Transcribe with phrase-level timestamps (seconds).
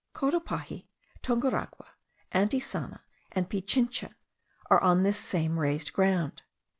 [0.15, 0.87] Cotopaxi,
[1.21, 1.89] Tunguragua,
[2.33, 3.01] Antisana,
[3.31, 4.15] and Pichincha,
[4.71, 6.41] are on this same raised ground.